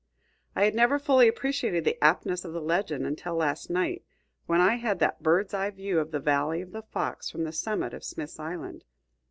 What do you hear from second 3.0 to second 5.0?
until last night, when I had